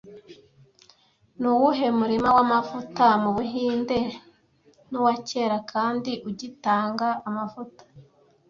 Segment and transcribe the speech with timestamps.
[1.39, 3.99] Nuwuhe murima wamavuta mubuhinde
[4.89, 7.83] nuwakera kandi ugitanga amavuta